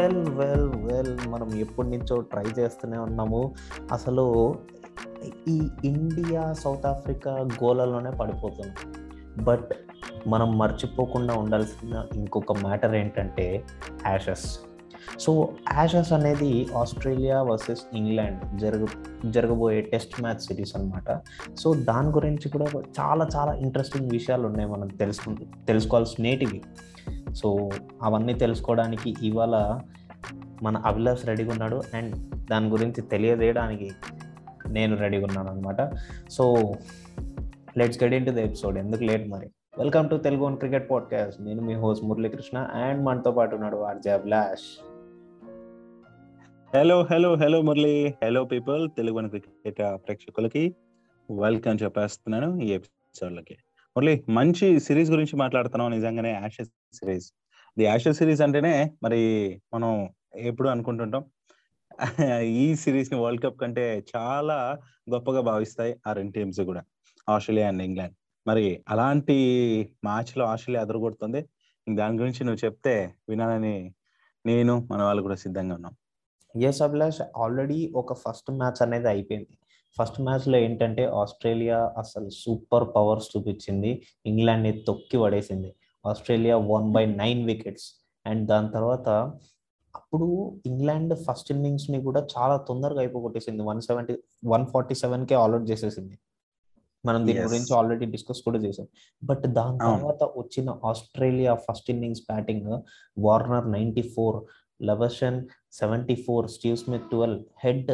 Well 0.00 0.28
well 0.28 0.68
well. 0.84 1.28
మనం 1.28 1.54
ఎప్పటి 1.54 1.88
నుంచో 1.88 2.20
ట్రై 2.20 2.44
చేస్తూనే 2.58 2.98
ఉన్నాము. 2.98 3.54
అసలు 3.92 4.54
ఈ 5.48 5.68
ఇండియా 5.84 6.52
సౌత్ 6.52 6.86
ఆఫ్రికా 6.86 7.32
గోలలోనే 7.32 8.10
పడిపోతున్నాం. 8.10 8.92
బట్ 9.44 9.68
మనం 10.26 10.58
మర్చిపోకుండా 10.58 11.34
ఉండాల్సిన 11.34 12.04
ఇంకొక 12.14 12.52
మ్యాటర్ 12.52 12.94
ఏంటంటే 12.94 13.64
యాషెస్. 14.06 14.58
సో 15.20 15.48
యాషెస్ 15.72 16.12
అనేది 16.12 16.66
ఆస్ట్రేలియా 16.76 17.42
వర్సెస్ 17.42 17.80
ఇంగ్లాండ్ 17.94 18.58
జరగ 18.58 18.86
జరగబోయే 19.26 19.80
టెస్ట్ 19.80 20.22
మ్యాచ్ 20.22 20.38
సిరీస్ 20.38 20.76
అనమాట 20.76 21.20
సో 21.58 21.74
దాని 21.74 22.08
గురించి 22.08 22.48
కూడా 22.48 22.66
చాలా 23.00 23.28
చాలా 23.36 23.54
ఇంట్రెస్టింగ్ 23.54 24.10
విషయాలు 24.10 24.46
ఉన్నాయి 24.46 24.68
మనం 24.68 24.88
తెలుసుకు 24.88 25.34
తెలుసుకోవాల్సినవి. 25.66 26.62
సో 27.34 27.70
అవన్నీ 28.02 28.34
తెలుసుకోవడానికి 28.34 29.16
ఇవాళ 29.22 29.80
మన 30.62 30.76
అభిలాష్ 30.76 31.26
రెడీగా 31.26 31.50
ఉన్నాడు 31.50 31.82
అండ్ 31.94 32.16
దాని 32.46 32.68
గురించి 32.68 33.00
తెలియజేయడానికి 33.02 33.90
నేను 34.68 34.96
రెడీగా 34.96 35.24
ఉన్నాను 35.24 35.48
అనమాట 35.50 35.90
so 36.30 36.74
let's 37.78 38.02
get 38.02 38.14
into 38.26 38.30
the 38.30 38.38
episode 38.38 38.78
ఎందుకు 38.78 39.04
లేట్ 39.04 39.28
మరి? 39.28 39.50
Welcome 39.78 40.08
to 40.08 40.16
Telugu 40.16 40.40
one 40.40 40.56
cricket 40.56 40.90
podcast 40.90 41.42
నేను 41.42 41.62
మీ 41.62 41.74
హోస్ట్ 41.74 42.04
మురళీకృష్ణ 42.04 42.58
అండ్ 42.58 43.04
మనతో 43.04 43.30
పాటు 43.30 43.54
ఉన్నాడు 43.54 43.76
RJ 43.76 44.10
Abhilash. 44.10 44.86
Hello 46.76 47.06
hello 47.10 47.34
hello 47.34 47.62
Murali. 47.62 48.14
Hello 48.24 48.44
people 48.44 48.90
Telugu 48.96 49.16
one 49.16 49.28
cricket 49.28 49.76
ప్రేక్షకులకి 49.76 50.74
వెల్కమ్ 51.30 51.76
చెప్పేస్తున్నాను 51.82 52.60
ఈ 52.60 52.72
ఎపిసోడ్లకి 52.72 53.56
మురళి 53.96 54.24
మంచి 54.28 54.80
సిరీస్ 54.80 55.10
గురించి 55.10 55.36
మాట్లాడుతున్నాం 55.36 55.90
నిజంగానే 55.90 56.32
Ashes 56.32 56.70
series 56.94 57.32
the 57.78 57.84
Ashes 57.84 58.18
series 58.18 58.40
అంటేనే 58.40 58.92
మరి 59.02 59.20
మనం 59.74 60.08
ఎప్పుడు 60.34 60.68
అనుకుంటుంటాం. 60.68 61.24
ఈ 62.42 62.74
సిరీస్ని 62.74 63.18
వరల్డ్ 63.18 63.42
కప్ 63.42 63.60
కంటే 63.60 64.04
చాలా 64.16 64.78
గొప్పగా 65.14 65.40
భావిస్తాయి 65.40 65.96
ఆ 66.06 66.12
రెండు 66.12 66.32
టీమ్స్ 66.32 66.60
కూడా 66.60 66.82
ఆస్ట్రేలియా 67.28 67.68
అండ్ 67.68 67.82
ఇంగ్లాండ్. 67.82 68.16
మరి 68.46 68.84
అలాంటి 68.88 69.36
మ్యాచ్లో 70.04 70.44
ఆస్ట్రేలియా 70.44 70.82
అదరగొడుతుంది. 70.84 71.40
దాని 71.94 72.18
గురించి 72.18 72.44
నువ్వు 72.44 72.64
చెప్తే 72.64 73.14
వినాలని 73.28 73.94
నేను 74.46 74.88
మన 74.90 75.02
వాళ్ళు 75.02 75.22
కూడా 75.22 75.34
సిద్ధంగా 75.34 75.74
ఉన్నాం. 75.74 75.94
ఎస్ 76.62 76.82
అభిలాష్ 76.82 77.22
ఆల్రెడీ 77.36 77.92
ఒక 77.96 78.12
ఫస్ట్ 78.14 78.50
మ్యాచ్ 78.50 78.82
అనేది 78.82 79.08
అయిపోయింది. 79.08 79.54
ఫస్ట్ 79.96 80.20
మ్యాచ్లో 80.20 80.58
ఏంటంటే 80.58 81.04
ఆస్ట్రేలియా 81.04 81.78
అసలు 81.98 82.28
సూపర్ 82.28 82.88
పవర్స్ 82.96 83.28
చూపించింది. 83.36 84.02
ఇంగ్లాండ్ని 84.26 84.72
తొక్కి 84.86 85.18
పడేసింది. 85.18 85.74
Australia 86.06 86.56
one 86.56 86.92
by 86.92 87.06
nine 87.06 87.46
wickets 87.46 87.88
and 88.26 88.48
దాని 88.48 88.70
తర్వాత 88.72 89.08
అప్పుడు 89.98 90.26
ఇంగ్లాండ్ 90.70 91.12
ఫస్ట్ 91.26 91.50
ఇన్నింగ్స్ని 91.54 91.98
కూడా 92.06 92.20
చాలా 92.34 92.56
తొందరగా 92.68 93.00
అయిపోగొట్టేసింది. 93.04 93.62
One 93.70 93.80
seventy 93.88 94.14
one 94.52 94.66
forty 94.72 94.96
seven 95.02 95.24
కే 95.30 95.36
ఆల్అౌట్ 95.42 95.66
చేసేసింది. 95.70 96.16
మనం 97.04 97.20
దీని 97.26 97.40
గురించి 97.46 97.72
ఆల్రెడీ 97.78 98.06
డిస్కస్ 98.14 98.42
కూడా 98.46 98.58
చేసాం. 98.58 98.86
బట్ 99.24 99.44
దాని 99.58 99.78
తర్వాత 99.78 100.22
వచ్చిన 100.40 100.68
Australia 100.90 101.54
first 101.66 101.88
innings 101.94 102.22
batting 102.30 102.68
Warner 103.26 103.66
ninety 103.76 104.04
four 104.14 104.38
Labuschagne 104.90 105.38
seventy 105.72 106.16
four 106.26 106.46
Steve 106.54 106.76
Smith 106.84 107.08
twelve 107.12 107.40
Head 107.64 107.92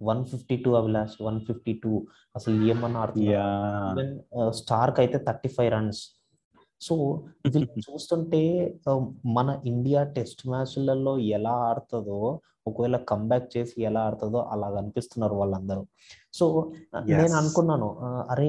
one 0.00 0.22
fifty 0.30 0.56
two 0.64 0.70
Abhilash 0.80 1.16
one 1.22 1.38
fifty 1.48 1.72
two. 1.84 1.92
అసలు 2.36 2.54
ఏమన్నా 2.72 3.02
స్టార్క్ 4.60 4.98
అయితే 5.04 5.18
థర్టీ 5.28 5.50
ఫైవ్ 5.56 5.70
రన్స్. 5.76 6.02
సో 6.86 6.94
వీళ్ళు 7.46 7.66
చూస్తుంటే 7.86 8.40
మన 9.36 9.48
ఇండియా 9.64 10.00
టెస్ట్ 10.16 10.42
మ్యాచ్లలో 10.52 11.12
ఎలా 11.38 11.54
ఆడుతుందో 11.68 12.18
ఒకవేళ 12.66 12.96
కంబ్యాక్ 13.10 13.46
చేసి 13.54 13.76
ఎలా 13.88 14.00
ఆడుతుందో 14.08 14.40
అలా 14.52 14.66
అనిపిస్తున్నారు 14.80 15.34
వాళ్ళందరూ. 15.40 15.82
సో 16.38 16.46
నేను 17.12 17.34
అనుకున్నాను 17.40 17.88
అరే 18.30 18.46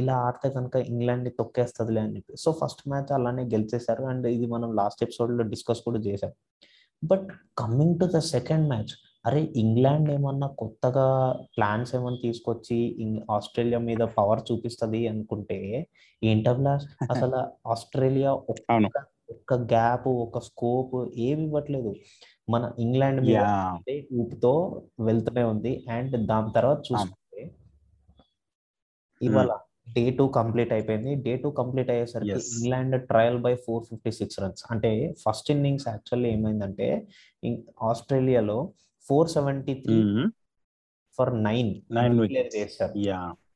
ఇలా 0.00 0.16
ఆడితే 0.26 0.48
కనుక 0.56 0.76
ఇంగ్లాండ్ని 0.92 1.32
తొక్కేస్తుందిలే 1.40 2.00
అని 2.06 2.14
చెప్పి. 2.16 2.34
సో 2.44 2.50
ఫస్ట్ 2.60 2.82
మ్యాచ్ 2.92 3.12
అలానే 3.18 3.44
గెలిచేశారు 3.54 4.04
అండ్ 4.12 4.26
ఇది 4.36 4.48
మనం 4.54 4.70
లాస్ట్ 4.80 5.02
ఎపిసోడ్లో 5.06 5.44
డిస్కస్ 5.54 5.82
కూడా 5.88 6.00
చేశాం. 6.08 6.32
But 7.02 7.28
coming 7.58 7.96
to 8.00 8.08
the 8.16 8.20
second 8.34 8.66
match 8.68 8.94
అరే 9.24 9.40
ఇంగ్లాండ్ 9.62 10.08
ఏమన్నా 10.10 10.46
కొత్తగా 10.62 11.06
ప్లాన్స్ 11.56 11.90
ఏమన్నా 11.94 12.20
తీసుకొచ్చి 12.24 12.78
ఆస్ట్రేలియా 13.36 13.80
మీద 13.88 14.02
పవర్ 14.18 14.42
చూపిస్తుంది 14.50 15.00
అనుకుంటే 15.12 15.58
ఏంటబ్లా 16.22 16.74
అసలు 17.14 17.40
ఆస్ట్రేలియా 17.72 18.32
ఒక్క 18.52 19.02
ఒక్క 19.34 19.54
గ్యాప్ 19.72 20.08
ఒక 20.24 20.38
స్కోప్ 20.48 20.94
ఏమి 21.26 21.42
ఇవ్వట్లేదు. 21.46 21.90
మన 22.48 22.62
ఇంగ్లాండ్ 22.78 23.20
మీద 23.28 23.42
ఊపుతో 24.20 24.52
వెళ్తూనే 25.08 25.44
ఉంది. 25.52 25.72
అండ్ 25.96 26.16
దాని 26.30 26.50
తర్వాత 26.56 26.80
చూసుకుంటే 26.88 27.42
ఇవాళ 29.20 29.52
డే 29.96 30.04
టూ 30.18 30.24
కంప్లీట్ 30.36 30.72
అయిపోయింది. 30.76 31.12
డే 31.24 31.32
టూ 31.36 31.48
కంప్లీట్ 31.60 31.90
అయ్యేసరికి 31.94 32.36
England 32.56 32.96
trail 33.10 33.38
by 33.46 33.54
four 33.64 33.82
fifty 33.90 34.12
six 34.20 34.38
runs. 34.42 34.62
అంటే 34.72 34.90
ఫస్ట్ 35.24 35.50
ఇన్నింగ్స్ 35.54 35.86
యాక్చువల్లీ 35.92 36.30
ఏమైందంటే 36.36 36.88
ఆస్ట్రేలియాలో 37.90 38.58
four 39.08 39.28
seventy 39.28 39.74
three 39.74 39.96
for 41.18 41.32
nine 41.42 41.70
nine 41.90 42.18
చేశారు 42.54 42.94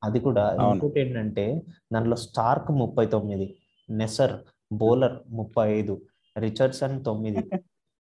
అది 0.05 0.19
కూడా 0.21 0.45
ఇంకోటి 0.65 0.99
ఏంటంటే 1.01 1.45
దాంట్లో 1.93 2.17
స్టార్క్ 2.17 2.71
ముప్పై 2.73 3.07
తొమ్మిది 3.07 3.47
నెసర్ 3.89 4.35
బౌలర్ 4.73 5.17
ముప్పై 5.31 5.67
ఐదు 5.73 5.95
రిచర్డ్సన్ 6.37 6.97
తొమ్మిది. 7.05 7.43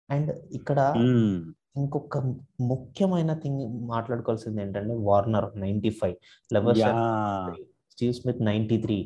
అండ్ 0.09 0.29
ఇక్కడ 0.51 0.79
ఇంకొక 1.77 2.17
ముఖ్యమైన 2.61 3.31
థింగ్ 3.33 3.63
మాట్లాడుకోవాల్సింది 3.87 4.61
ఏంటంటే 4.61 4.95
Warner 4.99 5.47
ninety 5.59 5.89
five 5.89 6.15
level 6.49 6.79
Steve 7.91 8.13
Smith 8.13 8.41
ninety 8.41 8.77
three 8.77 8.97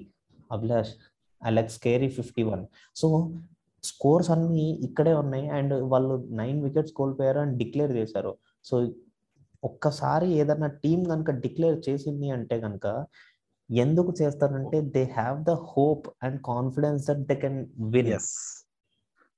Abhilash 0.51 0.93
Alex 1.41 1.77
Carey 1.79 2.09
fifty 2.09 2.43
one. 2.43 2.63
So 2.95 3.07
scores 3.83 4.31
అన్ని 4.31 4.85
ఇక్కడే 4.85 5.13
ఉన్నాయి. 5.13 5.49
అండ్ 5.49 5.73
వాళ్ళు 5.83 6.27
నైన్ 6.31 6.63
వికెట్స్ 6.63 6.93
కోల్పోయారు 6.93 7.39
అని 7.39 7.57
డిక్లేర్ 7.57 7.91
చేశారు. 7.91 8.37
సో 8.63 8.93
ఒక్కసారి 9.63 10.31
ఏదన్నా 10.31 10.67
టీం 10.67 11.03
కనుక 11.03 11.31
డిక్లేర్ 11.31 11.89
చేసింది 11.89 12.29
అంటే 12.29 12.59
కనుక 12.59 13.05
ఎందుకు 13.71 14.13
చేస్తారంటే 14.21 14.81
they 14.81 15.03
have 15.03 15.43
the 15.43 15.49
hope 15.49 16.07
and 16.23 16.41
confidence 16.45 17.07
that 17.07 17.19
they 17.19 17.35
can 17.35 17.65
win. 17.79 18.19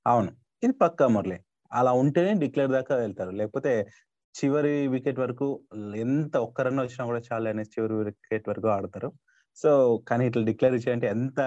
అవును. 0.06 0.32
ఇది 0.62 0.72
పక్కా 0.72 1.06
మురళి. 1.08 1.38
అలా 1.72 1.92
ఉంటేనే 1.92 2.34
డిక్లేర్ 2.34 2.70
దాకా 2.70 2.96
వెళ్తారు. 2.96 3.30
లేకపోతే 3.30 3.86
చివరి 4.34 4.86
వికెట్ 4.86 5.18
వరకు 5.18 5.60
ఎంత 5.96 6.36
ఒక్క 6.36 6.60
రన్ 6.60 6.80
వచ్చినా 6.80 7.04
కూడా 7.06 7.20
చాలు 7.32 7.48
అనేసి 7.48 7.70
చివరి 7.80 7.94
వికెట్ 7.94 8.48
వరకు 8.48 8.68
ఆడతారు. 8.68 9.12
సో 9.56 10.02
కానీ 10.08 10.26
ఇట్లా 10.26 10.44
డిక్లేర్ 10.44 10.74
చేయాలంటే 10.74 11.06
ఎంత 11.06 11.40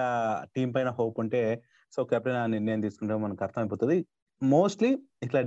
టీం 0.56 0.72
పైన 0.72 0.90
హోప్ 0.90 1.20
ఉంటే 1.20 1.64
సో 1.96 2.00
కెప్టెన్ 2.12 2.40
ఆ 2.44 2.46
నిర్ణయం 2.56 2.82
తీసుకుంటే 2.86 3.16
మనకు 3.26 3.44
అర్థమైపోతుంది. 3.46 3.98
మోస్ట్లీ 4.42 4.90
ఇట్లా 5.26 5.40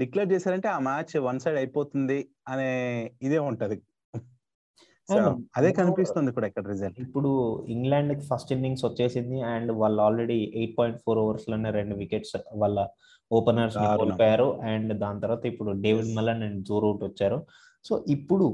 డిక్లేర్ 0.00 0.32
చేశారంటే 0.32 0.68
ఆ 0.76 0.78
మ్యాచ్ 0.88 1.12
వన్ 1.26 1.38
సైడ్ 1.44 1.58
అయిపోతుంది 1.60 2.18
అనే 2.52 2.70
ఇదే 3.26 3.38
ఉంటది. 3.50 3.76
అదే 5.58 5.68
కనిపిస్తుంది 5.78 6.30
కూడా 6.36 6.46
ఇక్కడ 6.50 6.64
రిజల్ట్ 6.72 6.96
ఇప్పుడు 7.04 7.30
ఇంగ్లాండ్కి 7.74 8.24
ఫస్ట్ 8.30 8.50
ఇన్నింగ్స్ 8.54 8.84
వచ్చేసింది 8.86 9.36
అండ్ 9.50 9.70
వాళ్ళు 9.80 10.00
ఆల్రెడీ 10.06 10.38
ఎయిట్ 10.60 10.74
పాయింట్ 10.78 10.98
ఫోర్ 11.04 11.18
ఓవర్స్లోనే 11.22 11.70
రెండు 11.78 11.94
వికెట్స్ 12.00 12.34
వాళ్ళ 12.62 12.78
ఓపెనర్స్ 13.30 13.76
కోల్పోయారు 14.00 14.48
అండ్ 14.72 14.92
దాని 15.02 15.20
తర్వాత 15.24 15.44
ఇప్పుడు 15.52 15.70
David 15.84 16.10
Malan 16.18 16.42
and 16.46 16.60
Joe 16.70 16.78
Root 16.84 17.04
వచ్చారు. 17.08 17.38
సో 17.84 17.94
ఇప్పుడు 18.14 18.46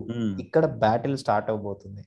ఇక్కడ 0.44 0.65
బ్యాటిల్ 0.84 1.16
స్టార్ట్ 1.22 1.48
అవబోతుంది. 1.53 2.03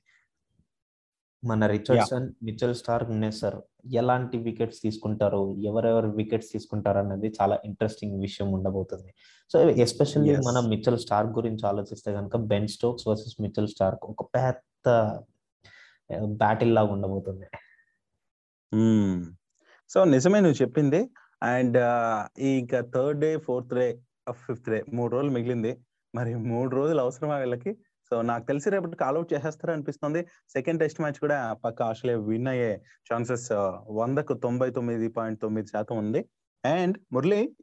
మన 1.42 1.66
రిచర్డ్సన్ 1.66 2.26
మిచల్ 2.42 2.74
స్టార్క్ 2.74 3.10
నెసర్ 3.22 3.56
ఎలాంటి 4.00 4.36
వికెట్స్ 4.38 4.80
తీసుకుంటారు? 4.82 5.42
ఎవరెవరు 5.60 6.08
వికెట్స్ 6.20 6.50
తీసుకుంటారు 6.52 6.98
అన్నది 6.98 7.28
చాలా 7.38 7.56
ఇంట్రెస్టింగ్ 7.64 8.16
విషయం 8.20 8.48
ఉండబోతుంది. 8.52 9.10
సో 9.50 9.58
ఎస్పెషల్లీ 9.84 10.36
మనం 10.48 10.64
మిచల్ 10.68 10.98
స్టార్క్ 10.98 11.32
గురించి 11.38 11.64
ఆలోచిస్తే 11.66 12.12
కనుక 12.12 12.36
Ben 12.52 12.68
Stokes 12.68 13.06
versus 13.08 13.36
Mitchell 13.40 13.68
Starc 13.68 14.04
ఒక 14.04 14.24
పెద్ద 14.36 14.88
బ్యాటిల్ 16.42 16.74
లాగా 16.74 16.90
ఉండబోతుంది. 16.92 17.46
సో 19.90 19.98
నిజమే 20.14 20.40
నువ్వు 20.40 20.58
చెప్పింది. 20.62 21.00
అండ్ 21.42 21.78
ఇంకా 22.56 22.80
third 22.94 23.20
day 23.20 23.30
fourth 23.46 23.74
day 23.74 23.86
fifth 24.44 24.70
day 24.70 24.78
మూడు 24.94 25.10
రోజులు 25.14 25.32
మిగిలింది. 25.32 25.72
మరి 26.14 26.34
మూడు 26.34 26.70
రోజులు 26.76 27.00
అవసరమా 27.00 27.36
వీళ్ళకి? 27.36 27.72
సో 28.10 28.22
నాకు 28.22 28.44
తెలిసి 28.46 28.70
రేపటి 28.70 28.96
కాల్అౌట్ 28.96 29.32
చేసేస్తారు 29.32 29.72
అనిపిస్తుంది 29.72 30.26
సెకండ్ 30.48 30.80
టెస్ట్ 30.80 31.00
మ్యాచ్ 31.00 31.18
కూడా 31.20 31.52
పక్క 31.52 31.82
ఆస్ట్రేలియా 31.82 32.26
విన్ 32.26 32.48
అయ్యే 32.48 32.82
ఛాన్సెస్ 33.12 33.52
వందకు 33.90 34.34
తొంభై 34.34 34.70
తొమ్మిది 34.70 35.08
పాయింట్ 35.08 35.40
తొమ్మిది 35.40 35.66
శాతం 35.66 35.98
ఉంది. 35.98 36.28
అండ్ 36.64 36.98
మురళి 37.12 37.56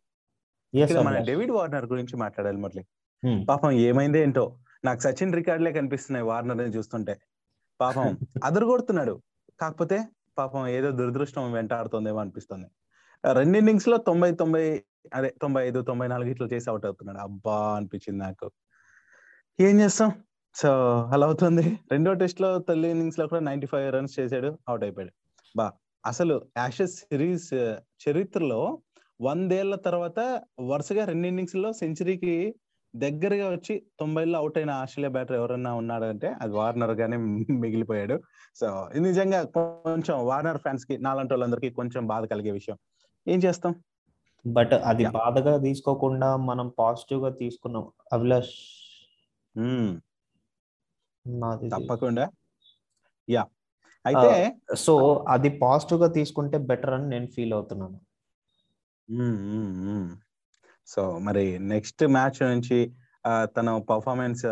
మన 1.04 1.18
డేవిడ్ 1.20 1.52
వార్నర్ 1.52 1.86
గురించి 1.86 2.18
మాట్లాడాలి 2.18 2.58
మురళి. 2.58 2.84
పాపం 3.46 3.72
ఏమైంది 3.72 4.20
ఏంటో. 4.20 4.58
నాకు 4.86 5.00
సచిన్ 5.00 5.34
రికార్డులే 5.34 5.72
కనిపిస్తున్నాయి 5.72 6.26
వార్నర్ని 6.26 6.66
చూస్తుంటే. 6.66 7.20
పాపం 7.82 8.18
అదరు 8.44 8.66
కొడుతున్నాడు 8.66 9.22
కాకపోతే 9.60 10.08
పాపం 10.38 10.68
ఏదో 10.68 10.92
దురదృష్టం 10.92 11.52
వెంటాడుతుందేమో 11.54 12.20
అనిపిస్తుంది. 12.20 12.68
రెండు 13.34 13.58
ఇన్నింగ్స్లో 13.58 13.98
తొంభై 13.98 14.32
తొంభై 14.32 14.84
అదే 15.14 15.30
తొంభై 15.42 15.68
ఐదు 15.68 15.82
తొంభై 15.82 16.08
నాలుగు 16.08 16.30
ఇట్లా 16.30 16.48
చేసి 16.54 16.70
అవుట్ 16.70 16.86
అవుతున్నాడు. 16.86 17.18
అబ్బా 17.18 17.76
అనిపించింది 17.76 18.20
నాకు. 18.20 18.52
ఏం 19.60 19.80
చేస్తాం? 19.82 20.12
సో 20.56 20.70
అలా 21.14 21.28
అవుతుంది. 21.28 21.80
రెండో 21.92 22.14
టెస్ట్లో 22.14 22.60
తొలి 22.60 22.90
ఇన్నింగ్స్లో 22.90 23.28
కూడా 23.28 23.42
నైన్టీ 23.42 23.68
ఫైవ్ 23.68 23.94
రన్స్ 23.94 24.20
చేశాడు. 24.20 24.60
అవుట్ 24.70 24.84
అయిపోయాడు. 24.84 25.14
బా 25.58 25.72
అసలు 26.06 26.42
యాషెస్ 26.58 26.96
సిరీస్ 26.96 27.54
చరిత్రలో 28.04 28.82
వందేళ్ళ 29.22 29.76
తర్వాత 29.76 30.42
వరుసగా 30.62 31.06
రెండు 31.06 31.28
ఇన్నింగ్స్లో 31.28 31.74
సెంచరీకి 31.74 32.56
దగ్గరగా 32.96 33.50
వచ్చి 33.50 33.84
తొంభైలో 34.00 34.40
అవుట్ 34.40 34.58
అయిన 34.58 34.70
ఆస్ట్రేలియా 34.70 35.10
బ్యాటర్ 35.10 35.36
ఎవరన్నా 35.36 35.74
ఉన్నాడంటే 35.74 36.36
అది 36.42 36.54
వార్నర్ 36.54 36.92
గానే 36.92 37.18
మిగిలిపోయాడు. 37.54 38.22
సో 38.56 38.90
నిజంగా 38.98 39.44
కొంచెం 39.44 40.26
వార్నర్ 40.26 40.58
ఫ్యాన్స్కి 40.58 40.98
నాలంటి 40.98 41.34
వాళ్ళందరికీ 41.34 41.70
కొంచెం 41.70 42.08
బాధ 42.08 42.26
కలిగే 42.26 42.52
విషయం. 42.52 42.78
ఏం 43.28 43.40
చేస్తాం? 43.40 43.76
బట్ 44.48 44.74
అది. 44.74 45.06
బాధగా 45.06 45.58
తీసుకోకుండా 45.58 46.36
మనం 46.36 46.72
పాజిటివ్గా 46.80 47.30
తీసుకున్నాం. 47.30 47.92
అభిలాష్. 48.14 48.54
నాది 51.28 51.68
తప్పకుండా. 51.70 52.26
యా. 53.30 53.44
అయితే 54.06 54.32
సో 54.76 54.94
అది 55.34 55.50
పాజిటివ్గా 55.64 56.08
తీసుకుంటే 56.18 56.58
బెటర్ 56.70 56.94
అని 56.96 57.08
నేను 57.10 57.28
ఫీల్ 57.36 57.54
అవుతున్నాను. 57.54 58.00
సో 60.88 61.02
మరి 61.28 61.46
నెక్స్ట్ 61.74 62.04
మ్యాచ్ 62.08 62.40
నుంచి 62.44 62.80
తన 63.58 63.78
పర్ఫార్మెన్స్ 63.92 64.44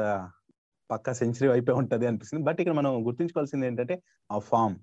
పక్కా 0.92 1.12
సెంచరీ 1.14 1.48
వైపే 1.48 1.74
ఉంటది 1.82 2.06
అనిపిస్తుంది. 2.08 2.44
బట్ 2.44 2.60
ఇక్కడ 2.62 2.76
మనం 2.80 2.92
గుర్తుంచుకోవాల్సింది 3.08 3.68
ఏంటంటే 3.68 3.96
ఆ 4.32 4.38
ఫామ్ 4.50 4.76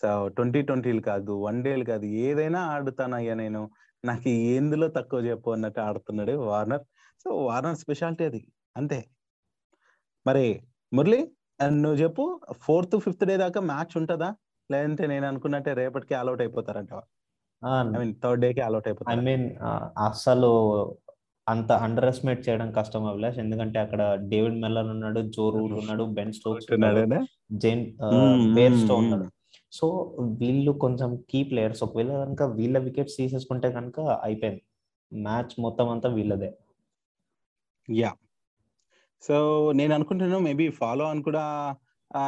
సో 0.00 0.08
ట్వంటీ 0.28 0.60
ట్వంటీలు 0.62 1.02
కాదు 1.10 1.32
వన్ 1.46 1.58
డేలు 1.64 1.84
కాదు 1.84 2.06
ఏదైనా 2.26 2.60
ఆడుతానయ్యా 2.74 3.34
నేను. 3.34 3.62
నాకు 4.04 4.28
ఎందులో 4.28 4.86
తక్కువ 4.88 5.20
చెప్పు 5.26 5.50
అన్నట్టు 5.50 5.80
ఆడుతున్నాడు 5.80 6.32
వార్నర్ 6.48 6.84
సో 7.24 7.28
వార్నర్ 7.46 7.78
స్పెషాలిటీ 7.84 8.24
అది. 8.24 8.40
అంతే. 8.76 8.98
మరి 10.26 10.46
మురళి 10.92 11.20
నువ్వు 11.82 11.98
చెప్పు 12.02 12.24
ఫోర్త్ 12.64 12.96
ఫిఫ్త్ 13.04 13.24
డే 13.28 13.34
దాకా 13.44 13.60
మ్యాచ్ 13.70 13.94
ఉంటుందా? 14.00 14.28
లేదంటే 14.70 15.02
నేను 15.12 15.26
అనుకున్నట్టే 15.26 15.72
రేపటికి 15.80 16.14
ఆల్అౌట్ 16.20 16.42
అయిపోతారంట 16.44 16.92
ఐ 17.96 17.98
మీన్ 18.02 18.14
థర్డ్ 18.24 18.42
డే 18.44 18.48
కి 18.56 18.60
ఆల్అౌట్ 18.66 18.88
ఐ 18.88 18.90
అయిపోతారు? 18.90 19.22
మీన్ 19.28 19.46
అస్సలు 20.06 20.50
అంత 21.46 21.72
అండర్ 21.84 22.06
ఎస్టిమేట్ 22.10 22.40
చేయడం 22.46 22.68
కష్టం 22.78 23.04
అభిలాష్. 23.10 23.38
ఎందుకంటే 23.38 23.78
అక్కడ 23.84 24.02
డేవిడ్ 24.32 24.58
మెల్లర్ 24.62 24.88
ఉన్నాడు 24.94 25.20
జో 25.36 25.44
రూట్ 25.56 25.74
ఉన్నాడు 25.80 26.04
బెన్ 26.18 26.32
స్టోక్స్ 26.38 26.68
ఉన్నాడు 26.76 27.02
జైన్ 27.64 27.84
బేర్స్టో 28.56 28.96
ఉన్నాడు. 29.02 29.26
సో 29.72 29.86
వీళ్ళు 30.40 30.72
కొంచెం 30.84 31.10
కీ 31.30 31.40
ప్లేయర్స్ 31.50 31.82
ఒకవేళ 31.86 32.12
కనుక 32.24 32.42
వీళ్ళ 32.58 32.78
వికెట్స్ 32.86 33.16
తీసేసుకుంటే 33.16 33.68
కనుక 33.78 34.00
అయిపోయింది. 34.26 34.62
మ్యాచ్ 35.12 35.54
మొత్తం 35.64 35.88
అంతా 35.94 36.08
వీళ్ళదే. 36.18 36.50
యా 37.88 38.12
సో 39.28 39.72
నేను 39.72 39.94
అనుకుంటున్నాను 39.94 40.42
మేబీ 40.42 40.68
ఫాలో 40.68 41.04
అని 41.04 41.22
కూడా 41.22 41.76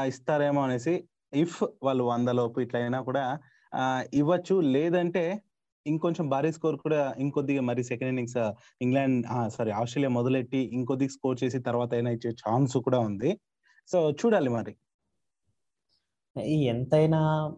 ఇస్తారేమో 0.05 0.63
అనేసి 0.63 1.05
ఇఫ్ 1.35 1.63
వాళ్ళు 1.83 2.05
వంద 2.05 2.29
లోపు 2.29 2.61
ఇట్లా 2.61 2.81
అయినా 2.81 3.01
కూడా 3.01 3.39
ఇవ్వచ్చు. 4.15 4.61
లేదంటే 4.61 5.43
ఇంకొంచెం 5.87 6.29
భారీ 6.29 6.53
స్కోర్ 6.53 6.77
కూడా 6.77 7.15
ఇంకొద్దిగా 7.19 7.63
మరి 7.63 7.85
second 7.85 8.09
innings 8.09 8.53
England 8.83 9.27
sorry 9.51 9.71
Australia 9.71 10.11
మొదలెట్టి 10.11 10.59
ఇంకొద్దిగా 10.59 11.09
స్కోర్ 11.09 11.39
చేసి 11.45 11.59
తర్వాత 11.59 11.95
అయినా 11.95 12.11
ఇచ్చే 12.11 12.31
ఛాన్స్ 12.31 12.77
కూడా 12.77 12.99
ఉంది. 12.99 13.41
సో 13.89 14.11
చూడాలి 14.11 14.51
మరి. 14.51 14.77
ఈ 16.43 16.67
ఎంతైనా 16.67 17.53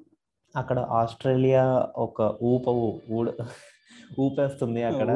అక్కడ 0.56 0.78
ఆస్ట్రేలియా 0.78 1.92
ఒక 1.96 2.38
ఊప 2.42 2.68
ఊ- 2.68 3.30
ఊపేస్తుంది 4.20 4.82
అక్కడ. 4.82 5.10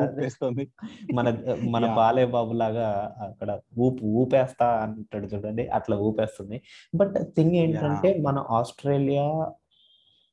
మన 1.14 1.26
మన. 1.70 1.84
బాలే 1.94 2.24
బాబు 2.26 2.52
లాగా 2.52 2.88
అక్కడ 3.20 3.50
ఊపు 3.78 4.04
ఊపేస్తా 4.20 4.68
అంటాడు 4.82 5.26
చూడండి 5.26 5.66
అట్లా 5.68 5.96
ఊపేస్తుంది. 5.98 6.58
బట్ 6.94 7.18
థింగ్ 7.36 7.56
ఏంటంటే 7.56 8.10
మన 8.20 8.46
ఆస్ట్రేలియా 8.50 9.26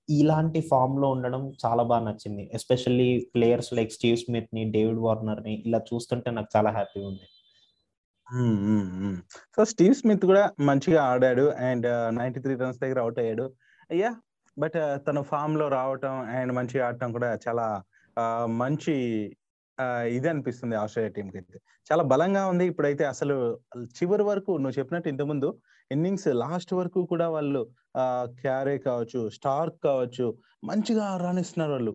ఇలాంటి 0.09 0.59
ఫామ్లో 0.61 1.09
ఉండడం 1.09 1.41
చాలా 1.65 1.83
బాగా 1.83 2.03
నచ్చింది. 2.05 2.51
ఎస్పెషల్లీ 2.53 3.09
ప్లేయర్స్ 3.35 3.73
లైక్ 3.73 3.91
స్టీవ్ 3.91 4.17
స్మిత్ని 4.17 4.63
డేవిడ్ 4.71 4.99
వార్నర్ని 4.99 5.53
ఇలా 5.65 5.79
చూస్తుంటే 5.93 6.31
నాకు 6.31 6.49
చాలా 6.55 6.69
హ్యాపీగా 6.69 7.07
ఉంది. 7.07 7.27
సో 9.55 9.65
స్టీవ్ 9.65 9.95
స్మిత్ 9.95 10.25
కూడా 10.25 10.43
మంచిగా 10.59 11.03
ఆడాడు 11.03 11.45
అండ్ 11.69 11.87
నైన్టీ 12.15 12.39
త్రీ 12.39 12.53
రన్స్ 12.55 12.79
దగ్గర 12.79 12.99
అవుట్ 12.99 13.19
అయ్యాడు. 13.19 13.45
అయ్యా 13.91 14.11
బట్ 14.57 14.77
తన 15.07 15.21
ఫామ్లో 15.21 15.67
రావటం 15.67 16.15
అండ్ 16.37 16.53
మంచిగా 16.53 16.87
ఆడటం 16.87 17.11
కూడా 17.11 17.29
చాలా 17.47 17.65
మంచి 18.61 18.93
ఇది 20.15 20.27
అనిపిస్తుంది 20.31 20.75
ఆస్ట్రేలియా 20.81 21.13
టీంకి 21.15 21.37
అయితే. 21.39 21.57
చాలా 21.89 22.03
బలంగా 22.13 22.41
ఉంది 22.51 22.65
ఇప్పుడైతే 22.71 23.03
అసలు 23.13 23.35
చివరి 23.99 24.23
వరకు 24.29 24.51
నువ్వు 24.63 24.77
చెప్పినట్టు 24.79 25.09
ఇంతకుముందు 25.13 25.49
ఇన్నింగ్స్ 25.91 26.27
లాస్ట్ 26.43 26.73
వరకు 26.79 26.99
కూడా 27.13 27.27
వాళ్ళు 27.35 27.61
క్యారే 28.43 28.75
కావచ్చు 28.87 29.21
స్టార్క్ 29.37 29.77
కావచ్చు 29.87 30.27
మంచిగా 30.69 31.05
రాణిస్తున్నారు 31.23 31.73
వాళ్ళు. 31.77 31.93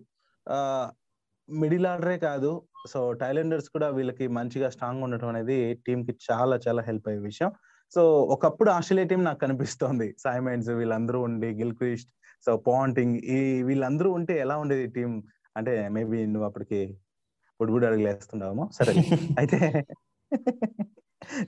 మిడిల్ 1.49 1.87
ఆర్డరే 1.93 2.17
కాదు. 2.29 2.51
సో 2.93 3.01
టైలెండర్స్ 3.23 3.69
కూడా 3.75 3.89
వీళ్ళకి 3.99 4.27
మంచిగా 4.39 4.69
స్ట్రాంగ్ 4.75 5.05
ఉండటం 5.07 5.29
అనేది 5.33 5.59
టీం 5.87 6.01
కి 6.09 6.13
చాలా 6.29 6.57
చాలా 6.67 6.83
హెల్ప్ 6.89 7.07
అయ్యే 7.11 7.23
విషయం. 7.31 7.51
సో 7.95 8.03
ఒకప్పుడు 8.35 8.71
ఆస్ట్రేలియా 8.77 9.09
టీం 9.11 9.23
నాకు 9.29 9.41
కనిపిస్తోంది 9.47 10.09
సైమెంట్స్ 10.25 10.71
వీళ్ళందరూ 10.81 11.19
ఉండి 11.29 11.49
గిల్క్రిస్ట్ 11.61 12.11
సో 12.47 12.53
పాంటింగ్ 12.69 13.17
ఈ 13.37 13.39
వీళ్ళందరూ 13.69 14.09
ఉంటే 14.19 14.35
ఎలా 14.45 14.57
ఉండేది 14.63 14.87
టీం 14.97 15.11
అంటే 15.57 15.89
మేబీ 15.89 16.27
నువ్వు 16.27 16.47
అప్పటికి 16.49 16.81
బుడ్బుడ్ 17.61 17.85
అడుగులు 17.85 18.09
వేస్తుండవేమో. 18.09 18.65
సరే. 18.79 18.93
అయితే 19.41 19.59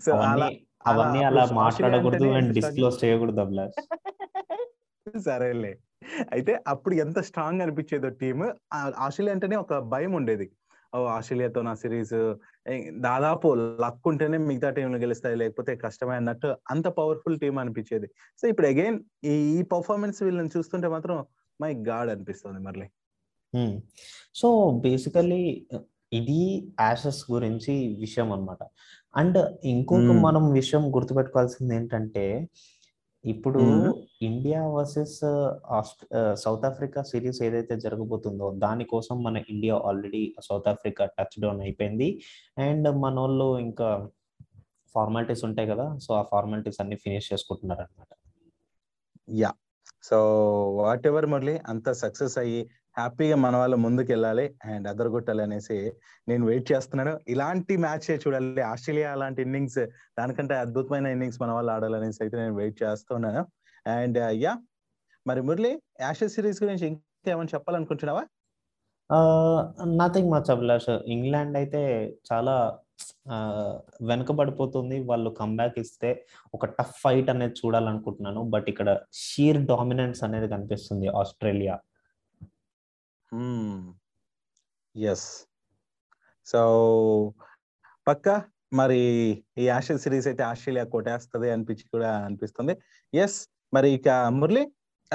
సో 0.04 0.10
అలా 0.28 0.46
అవన్నీ 0.86 1.22
అలా 1.22 1.42
మాట్లాడకూడదు 1.54 2.26
అండ్ 2.30 2.52
డిస్క్లోజ్ 2.54 3.04
చేయకూడదు 3.04 3.40
అభిలాష్ 3.40 3.76
సరేలే. 5.26 5.72
అయితే 6.32 6.52
అప్పుడు 6.66 6.94
ఎంత 6.94 7.18
స్ట్రాంగ్ 7.18 7.62
అనిపించేదో 7.62 8.08
టీమ్ 8.22 8.42
ఆస్ట్రేలియా 9.04 9.34
అంటేనే 9.34 9.56
ఒక 9.56 9.78
భయం 9.92 10.12
ఉండేది. 10.12 10.46
ఓ 10.92 10.98
ఆస్ట్రేలియాతో 11.06 11.62
నా 11.62 11.74
సిరీస్ 11.74 12.14
దాదాపు 13.00 13.48
లక్ 13.82 14.06
ఉంటేనే 14.06 14.38
మిగతా 14.38 14.70
టీంలు 14.70 14.96
గెలుస్తాయి 14.96 15.36
లేకపోతే 15.36 15.76
కష్టమే 15.76 16.14
అన్నట్టు 16.16 16.56
అంత 16.70 16.86
పవర్ఫుల్ 16.98 17.38
టీం 17.38 17.58
అనిపించేది. 17.58 18.06
సో 18.42 18.48
ఇప్పుడు 18.48 18.66
అగైన్ 18.66 18.98
ఈ 19.54 19.62
పర్ఫార్మెన్స్ 19.72 20.22
వీళ్ళని 20.22 20.52
చూస్తుంటే 20.56 20.88
మాత్రం 20.88 21.18
మై 21.60 21.74
గాడ్ 21.90 22.10
అనిపిస్తుంది 22.10 22.88
మళ్ళీ 23.54 23.82
సో 24.34 24.70
బేసికలీ 24.82 25.66
ఇది 26.12 26.72
యాషెస్ 26.80 27.32
గురించి 27.32 27.96
విషయం 28.00 28.32
అన్నమాట. 28.32 28.58
అండ్ 29.16 29.38
ఇంకొక. 29.64 29.98
మనం 29.98 30.52
విషయం 30.52 30.94
గుర్తుపెట్టుకోవాల్సింది 30.94 31.74
ఏంటంటే 31.74 32.48
ఇప్పుడు. 33.24 33.60
India 34.22 34.66
versus 34.66 35.20
South 36.34 36.66
Africa 36.66 37.02
series 37.02 37.42
ఏదైతే 37.42 37.80
జరగబోతుందో 37.80 38.52
దానికోసం 38.56 39.22
మన 39.22 39.42
India 39.50 39.76
already 39.76 40.34
South 40.42 40.68
Africa 40.68 41.06
touch 41.06 41.40
down 41.40 41.60
అయిపోయింది. 41.60 42.22
అండ్ 42.58 42.90
మన 42.90 43.20
వాళ్ళు 43.20 43.58
ఇంకా 43.58 44.08
ఫార్మాలిటీస్ 44.94 45.44
ఉంటాయి 45.44 45.68
కదా 45.68 45.98
సో 45.98 46.14
ఆ 46.14 46.22
ఫార్మాలిటీస్ 46.22 46.80
అన్ని 46.80 46.96
ఫినిష్ 46.96 47.32
చేసుకుంటున్నారు 47.32 47.80
అనమాట 47.80 48.08
yeah. 49.30 49.52
So 50.02 50.18
what 50.74 51.06
ever 51.06 51.26
Murali 51.26 51.60
అంత 51.66 51.90
సక్సెస్ 51.90 52.38
అయ్యి 52.38 52.70
హ్యాపీగా 52.98 53.36
మన 53.36 53.56
వాళ్ళు 53.56 53.76
ముందుకు 53.84 54.10
వెళ్ళాలి 54.12 54.46
అండ్ 54.64 54.88
అదరగొట్టాలి 54.88 55.42
అనేసి 55.42 55.76
నేను 56.28 56.44
వెయిట్ 56.46 56.72
చేస్తున్నాను. 56.72 57.14
ఇలాంటి 57.28 57.76
మ్యాచ్ 57.84 58.06
చూడాలి. 58.26 58.62
ఆస్ట్రేలియా 58.72 59.12
అలాంటి 59.12 59.42
ఇన్నింగ్స్ 59.42 59.78
దానికంటే 60.18 60.54
అద్భుతమైన 60.54 61.06
ఇన్నింగ్స్ 61.06 61.42
మన 61.42 61.50
వాళ్ళు 61.50 61.72
ఆడాలనేసి 61.72 62.18
అయితే 62.24 62.36
నేను 62.36 62.56
వెయిట్ 62.56 62.82
చేస్తున్నాను. 62.82 63.42
And 63.90 64.18
yeah. 64.46 64.54
మరి 65.26 65.40
మురళి 65.42 65.72
యాషెస్ 66.00 66.34
సిరీస్ 66.34 66.62
గురించి 66.62 66.86
ఇంకేమైనా 66.86 67.48
చెప్పాలనుకుంటున్నావా? 67.54 68.24
Nothing 70.00 70.30
much 70.30 70.50
Abhilash. 70.50 70.90
ఇంగ్లాండ్ 70.90 71.56
అయితే 71.56 71.80
చాలా 72.32 72.54
వెనకబడిపోతుంది. 74.08 74.96
వాళ్ళు 75.10 75.30
కంబ్యాక్ 75.40 75.78
ఇస్తే 75.78 76.10
ఒక 76.54 76.66
టఫ్ 76.66 76.94
ఫైట్ 77.04 77.30
అనేది 77.30 77.54
చూడాలనుకుంటున్నాను. 77.60 78.42
బట్ 78.54 78.68
ఇక్కడ 78.68 78.98
షీర్ 79.12 79.60
డామినెన్స్ 79.66 80.22
అనేది 80.26 80.48
కనిపిస్తుంది 80.48 81.08
ఆస్ట్రేలియా. 81.20 81.76
ఎస్ 84.96 85.28
సో 86.46 86.60
పక్క 88.08 88.42
మరి 88.72 89.00
ఈ 89.58 89.68
ఆస్ట్రేలియా 89.68 90.02
సిరీస్ 90.02 90.26
అయితే 90.26 90.42
ఆస్ట్రేలియా 90.42 90.84
కొట్టేస్తుంది 90.84 91.50
అనిపించి 91.50 91.84
కూడా 91.92 92.24
అనిపిస్తుంది. 92.24 92.74
ఎస్ 93.14 93.48
మరి 93.74 93.90
ఇక 93.90 94.08
మురళి 94.08 94.62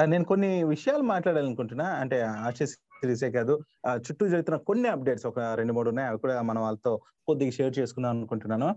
నేను 0.05 0.25
కొన్ని 0.25 0.63
విషయాలు 0.63 1.03
మాట్లాడాలనుకుంటున్నా. 1.03 1.85
అంటే 1.93 2.21
ఆస్ట్రేలియా 2.21 2.77
సిరీసే 3.01 3.31
కాదు 3.31 3.53
ఆ, 3.87 3.95
చుట్టూ 3.95 4.27
జరుగుతున్న 4.27 4.57
కొన్ని 4.57 4.89
అప్డేట్స్ 4.89 5.25
ఒక 5.25 5.39
రెండు 5.39 5.73
మూడు 5.73 5.89
ఉన్నాయి. 5.89 6.07
అవి 6.07 6.19
కూడా 6.19 6.41
మనం 6.41 6.61
వాళ్ళతో 6.61 6.97
కొద్దిగా 7.27 7.51
షేర్ 7.51 7.79
చేసుకుందాం 7.79 8.17
అనుకుంటున్నాను. 8.17 8.69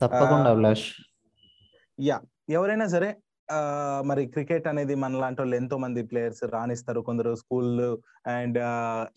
తప్పకుండా 0.00 0.50
అభిలాష్. 0.50 0.86
ఎవరైనా 2.48 2.86
సరే 2.86 3.10
మరి 4.02 4.22
క్రికెట్ 4.26 4.66
అనేది 4.66 4.94
మన 4.94 5.18
లాంటి 5.18 5.40
వాళ్ళు 5.42 5.56
ఎంతో 5.56 5.76
మంది 5.78 6.00
ప్లేయర్స్ 6.02 6.42
రాణిస్తారు. 6.54 7.00
కొందరు 7.00 7.30
స్కూల్ 7.34 7.72
అండ్ 8.34 8.58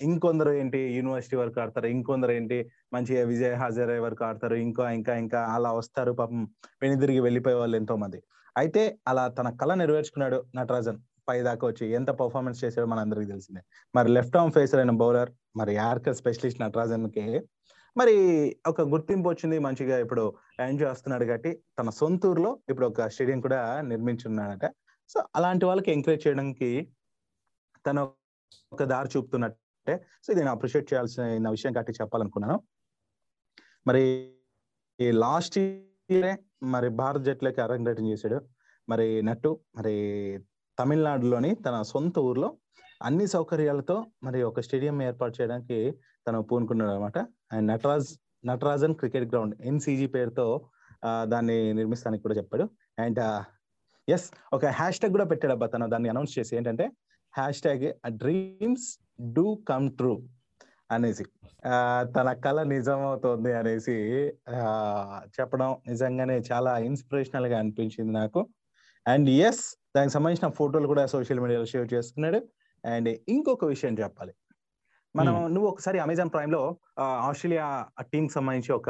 ఇంకొందరు 0.02 0.52
ఏంటి 0.52 0.80
యూనివర్సిటీ 0.98 1.36
వరకు 1.36 1.60
ఆడతారు. 1.62 1.88
ఇంకొందరు 1.88 2.32
ఏంటి 2.32 2.58
మంచిగా 2.94 3.24
విజయ్ 3.24 3.56
హజారే 3.56 4.00
వరకు 4.00 4.24
ఆడతారు. 4.24 4.56
ఇంకా 4.68 4.86
ఇంకా 4.92 5.16
ఇంకా 5.24 5.42
అలా 5.56 5.72
వస్తారు. 5.72 6.14
పాపం 6.14 6.42
వెనుదిరిగి 6.84 7.20
వెళ్ళిపోయే 7.20 7.56
వాళ్ళు 7.56 7.78
ఎంతో 7.78 7.96
మంది. 7.96 8.20
అయితే 8.56 8.84
అలా 9.08 9.24
తన 9.40 9.48
కళ 9.62 9.72
నెరవేర్చుకున్నాడు 9.74 10.40
నటరాజన్. 10.56 11.00
పై 11.28 11.38
దాకా 11.42 11.64
వచ్చి 11.68 11.86
ఎంత 11.94 12.10
పర్ఫార్మెన్స్ 12.20 12.60
చేశాడో 12.64 12.88
మనందరికీ 12.88 13.28
తెలిసిందే. 13.32 13.62
మరి 13.94 14.10
లెఫ్ట్ 14.18 14.38
ఆర్మ్ 14.38 14.54
ఫేసర్ 14.54 14.80
అయిన 14.80 14.94
బౌలర్ 15.02 15.32
మరి 15.56 15.72
యార్కర్ 15.76 16.16
స్పెషలిస్ట్ 16.16 16.62
నటరాజన్కి 16.62 17.26
మరి 18.00 18.16
ఒక 18.70 18.82
గుర్తింపు 18.92 19.28
వచ్చింది 19.32 19.58
మంచిగా 19.66 19.96
ఇప్పుడు 20.04 20.24
ఎంజాయ్ 20.66 20.90
చేస్తున్నాడు 20.92 21.26
కాబట్టి 21.26 21.52
తన 21.78 21.90
సొంత 22.00 22.26
ఊర్లో 22.32 22.52
ఇప్పుడు 22.70 22.88
ఒక 22.92 23.08
స్టేడియం 23.14 23.40
కూడా 23.46 23.60
నిర్మించున్నాడట. 23.92 24.66
సో 25.10 25.18
అలాంటి 25.38 25.66
వాళ్ళకి 25.66 25.90
ఎంకరేజ్ 25.96 26.24
చేయడానికి 26.26 26.70
తను 27.86 28.02
ఒక 28.76 28.84
దారి 28.94 29.10
చూపుతున్నట్టే. 29.14 29.96
సో 30.24 30.28
ఇది 30.34 30.40
నేను 30.42 30.54
అప్రిషియేట్ 30.56 30.88
చేయాల్సిన 30.92 31.50
విషయం 31.56 31.74
కాబట్టి 31.74 31.96
చెప్పాలనుకున్నాను. 32.02 32.58
మరి 33.90 34.04
ఈ 35.00 35.08
లాస్ట్ 35.24 35.58
ఇయరే 35.62 36.34
మరి 36.76 36.88
భారత 37.02 37.22
జట్లకి 37.30 37.62
అరంగేటం 37.66 38.06
చేశాడు. 38.12 38.38
మరి 38.88 39.08
నట్టు 39.30 39.52
మరి 39.78 39.96
తమిళనాడులోని 40.78 41.52
తన 41.66 41.76
సొంత 41.94 42.18
ఊర్లో 42.30 42.50
అన్ని 43.08 43.26
సౌకర్యాలతో 43.36 43.96
మరి 44.26 44.40
ఒక 44.50 44.60
స్టేడియం 44.68 44.98
ఏర్పాటు 45.10 45.34
చేయడానికి 45.40 45.78
తను 46.28 46.40
పూనుకున్నాడు 46.52 46.92
అనమాట 46.96 47.18
and 47.52 47.68
Natraj 47.68 48.08
Natarajan 48.46 48.96
cricket 48.96 49.30
ground 49.30 49.62
NCG 49.62 50.08
పేరుతో 50.08 50.70
దాన్ని 51.24 51.74
నిర్మిస్తానికి 51.74 52.24
కూడా 52.24 52.36
చెప్పాడు. 52.36 52.70
అండ్ 53.00 53.44
ఎస్ 54.10 54.32
ఒక 54.54 54.66
హ్యాష్ 54.66 55.00
ట్యాగ్ 55.00 55.14
కూడా 55.14 55.24
పెట్టాడు 55.24 55.54
అబ్బా 55.54 55.68
తను. 55.68 55.90
దాన్ని 55.90 56.10
అనౌన్స్ 56.10 56.40
చేసి 56.40 56.56
ఏంటంటే 56.56 56.92
hashtag 57.62 57.94
dreams 58.08 59.00
do 59.34 59.56
come 59.56 59.92
true 59.92 60.22
అనేసి. 60.92 61.26
ఆ, 61.66 62.06
తన 62.18 62.34
కళ 62.34 62.64
నిజమవుతోంది 62.64 63.54
అనేసి 63.54 63.94
చెప్పడం 65.40 65.78
నిజంగానే 65.88 66.38
చాలా 66.52 66.78
ఇన్స్పిరేషనల్గా 66.78 67.60
అనిపించింది 67.60 68.12
నాకు. 68.14 68.48
అండ్ 69.08 69.30
ఎస్ 69.30 69.78
దానికి 69.96 70.14
సంబంధించిన 70.14 70.52
ఫోటోలు 70.52 70.88
కూడా 70.88 71.06
సోషల్ 71.06 71.40
మీడియాలో 71.40 71.66
షేర్ 71.66 71.94
చేసుకున్నాడు. 71.94 72.48
అండ్ 72.86 73.20
ఇంకొక 73.30 73.66
విషయం 73.66 73.96
చెప్పాలి. 74.00 74.34
మనం 75.16 75.36
Hmm. 75.36 75.52
నువ్వు 75.54 75.70
ఒకసారి 75.70 76.00
అమెజాన్ 76.00 76.30
ప్రైమ్లో 76.30 76.78
ఆస్ట్రేలియా 77.00 77.86
టీమ్ 78.02 78.30
సంబంధించి 78.30 78.72
ఒక 78.72 78.90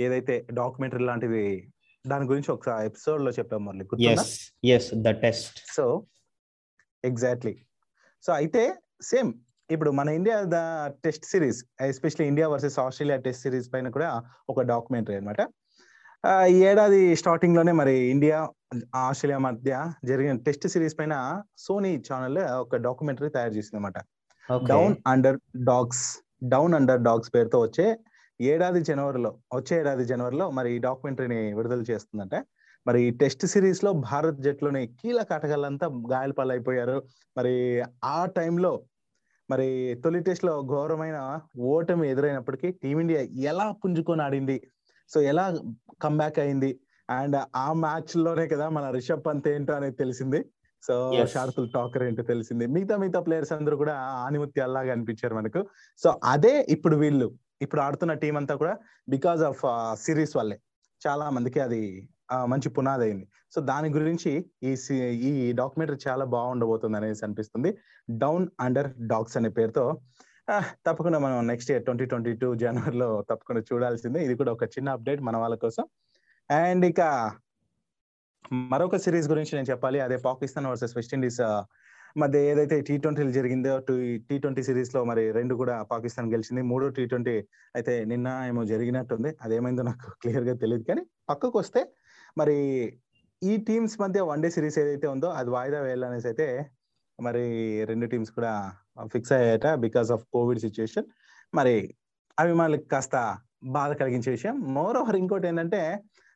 ఏదైతే 0.00 0.46
డాక్యుమెంటరీ 0.52 1.04
లాంటిది 1.04 1.44
దాని 2.04 2.26
గురించి 2.26 2.50
ఒక 2.50 2.68
ఎపిసోడ్లో 2.84 3.30
చెప్పాం 3.30 3.68
the 5.06 5.08
test 5.22 5.58
so 5.76 5.84
exactly. 7.04 7.54
So 8.24 8.32
అయితే 8.32 8.62
సేమ్ 9.02 9.30
ఇప్పుడు 9.70 9.90
మన 9.90 10.08
India 10.08 10.42
the 10.44 10.58
test 11.04 11.24
series 11.24 11.64
especially 11.80 12.26
India 12.28 12.48
versus 12.48 12.78
Australia 12.78 13.16
test 13.16 13.42
series 13.42 13.72
పైన 13.72 13.88
కూడా 13.88 14.08
ఒక 14.48 14.62
డాక్యుమెంటరీ 14.62 15.16
అనమాట 15.16 15.40
ఈ 16.50 16.56
ఏడాది 16.64 17.16
స్టార్టింగ్లోనే 17.16 17.72
మరి 17.72 18.10
ఇండియా 18.10 18.38
ఆస్ట్రేలియా 18.94 19.38
మధ్య 19.38 19.70
జరిగిన 20.04 20.36
టెస్ట్ 20.36 20.66
సిరీస్ 20.68 20.98
పైన 20.98 21.42
సోనీ 21.56 21.96
ఛానల్ 22.08 22.38
ఒక 22.38 22.76
డాక్యుమెంటరీ 22.76 23.28
తయారు 23.28 23.50
చేసింది 23.50 23.76
అనమాట 23.76 23.98
down 24.48 24.96
under 25.06 25.38
dogs 25.64 26.04
down 26.44 26.74
under 26.74 27.00
dogs 27.00 27.30
పేరుతో 27.34 27.58
వచ్చే 27.60 27.86
ఏడాది 28.40 28.80
జనవరిలో 28.84 29.30
వచ్చే 29.54 29.80
ఏడాది 29.80 30.04
జనవరిలో 30.04 30.50
మరి 30.50 30.68
ఈ 30.74 30.78
డాక్యుమెంటరీని 30.78 31.52
విడుదల 31.54 31.82
చేస్తుందంటే. 31.90 32.38
మరి 32.86 33.02
ఈ 33.02 33.10
టెస్ట్ 33.10 33.46
సిరీస్లో 33.46 33.92
భారత్ 33.92 34.38
జట్టులోని 34.40 34.86
కీలక 35.00 35.32
ఆటగాళ్ళంతా 35.32 35.86
గాయాలపాలైపోయారు. 36.12 37.02
మరి 37.36 37.54
ఆ 38.04 38.26
టైంలో 38.26 38.72
మరి 39.50 39.68
తొలి 40.04 40.20
టెస్ట్లో 40.20 40.62
ఘోరమైన 40.62 41.18
ఓటమి 41.58 42.10
ఎదురైనప్పటికీ 42.10 42.70
టీమిండియా 42.70 43.20
ఎలా 43.50 43.66
పుంజుకొని 43.72 44.22
ఆడింది? 44.22 44.56
సో 45.10 45.20
ఎలా 45.20 45.44
కమ్బ్యాక్ 46.02 46.38
అయింది? 46.38 46.80
అండ్ 47.10 47.36
ఆ 47.56 47.72
మ్యాచ్లోనే 47.72 48.48
కదా 48.48 48.68
మన 48.68 48.90
రిషబ్ 48.90 49.26
పంత్ 49.26 49.48
ఏంటో 49.48 49.72
అనేది 49.72 49.96
తెలిసింది. 49.96 50.44
సో. 50.82 51.26
షార్కుల్ 51.26 51.68
టాకర్ 51.74 52.02
ఏంటో 52.02 52.22
తెలిసింది. 52.22 52.66
మిగతా 52.66 52.96
మిగతా 52.96 53.20
ప్లేయర్స్ 53.20 53.52
అందరూ 53.52 53.76
కూడా 53.76 53.94
ఆనిముత్తి 53.94 54.60
అల్లాగా 54.60 54.92
అనిపించారు 54.92 55.34
మనకు. 55.34 55.66
సో 55.98 56.20
అదే 56.24 56.66
ఇప్పుడు 56.68 56.96
వీళ్ళు 56.96 57.34
ఇప్పుడు 57.62 57.80
ఆడుతున్న 57.80 58.14
టీం 58.14 58.36
అంతా 58.36 58.54
కూడా 58.54 58.78
బికాస్ 59.08 59.42
ఆఫ్ 59.42 59.60
సిరీస్ 60.00 60.36
వల్లే 60.36 60.60
చాలా 61.06 61.30
మందికి 61.30 61.60
అది 61.60 62.08
మంచి 62.44 62.68
పునాది 62.68 63.04
అయింది. 63.04 63.28
సో 63.54 63.60
దాని 63.60 63.88
గురించి 63.88 64.50
ఈ 64.62 64.76
సి- 64.76 65.04
ఈ 65.04 65.52
డాక్యుమెంటరీ 65.52 65.96
చాలా 66.08 66.24
బాగుండబోతుంది 66.24 66.96
అనేసి 66.96 67.24
అనిపిస్తుంది. 67.24 67.78
డౌన్ 68.10 68.48
అండర్ 68.60 68.92
డాగ్స్ 69.00 69.36
అనే 69.36 69.48
పేరుతో 69.48 70.00
తప్పకుండా 70.86 71.18
మనం 71.18 71.46
next 71.46 71.70
year 71.70 71.84
twenty 71.84 72.04
twenty 72.04 72.32
two 72.32 72.54
జనవరిలో 72.54 73.22
తప్పకుండా 73.30 73.62
చూడాల్సిందే. 73.72 74.24
ఇది 74.24 74.34
కూడా 74.34 74.52
ఒక 74.52 74.64
చిన్న 74.64 74.88
అప్డేట్ 74.88 75.22
మన 75.22 75.36
వాళ్ళ 75.36 75.54
కోసం. 75.54 75.84
అండ్ 76.50 76.86
ఇక 76.86 77.30
మరొక 78.72 78.96
సిరీస్ 79.04 79.28
గురించి 79.32 79.52
నేను 79.56 79.68
చెప్పాలి. 79.72 79.98
అదే 80.06 80.16
పాకిస్తాన్ 80.28 80.68
వర్సెస్ 80.70 80.94
వెస్టిండీస్ 80.98 81.40
మధ్య 82.20 82.38
ఏదైతే 82.52 82.76
టీ 82.88 82.94
ట్వంటీలు 83.02 83.32
జరిగిందో 83.36 83.72
టీ 84.28 84.36
ట్వంటీ 84.44 84.62
సిరీస్లో 84.68 85.00
మరి 85.10 85.22
రెండు 85.36 85.54
కూడా 85.60 85.74
పాకిస్తాన్ 85.92 86.28
గెలిచింది. 86.32 86.62
మూడో 86.70 86.86
టీ 86.96 87.02
ట్వంటీ 87.10 87.34
అయితే 87.78 87.92
నిన్న 88.12 88.28
ఏమో 88.50 88.62
జరిగినట్టుంది. 88.72 89.30
అదేమైందో 89.44 89.82
నాకు 89.90 90.06
క్లియర్గా 90.22 90.54
తెలియదు 90.62 90.84
కానీ 90.90 91.02
పక్కకు 91.30 91.56
వస్తే 91.62 91.80
మరి 92.36 92.56
ఈ 93.42 93.52
టీమ్స్ 93.68 93.94
మధ్య 94.02 94.20
వన్ 94.30 94.42
డే 94.44 94.48
సిరీస్ 94.56 94.78
ఏదైతే 94.82 95.06
ఉందో 95.14 95.28
అది 95.40 95.50
వాయిదా 95.56 95.78
వేయాలనేసి 95.86 96.26
అయితే 96.30 96.46
మరి 97.18 97.44
రెండు 97.90 98.06
టీమ్స్ 98.12 98.32
కూడా 98.38 98.52
ఫిక్స్ 99.14 99.32
అయ్యాయట 99.36 99.68
బికాస్ 99.84 100.10
ఆఫ్ 100.16 100.24
కోవిడ్ 100.34 100.60
సిచ్యుయేషన్. 100.66 101.06
మరి 101.52 101.74
అభిమానులకు 102.38 102.86
కాస్త 102.94 103.16
బాధ 103.76 103.90
కలిగించే 104.02 104.30
విషయం. 104.36 104.56
మోర్ 104.76 104.96
ఓవర్ 105.02 105.18
ఇంకోటి 105.22 105.46
ఏంటంటే 105.50 105.80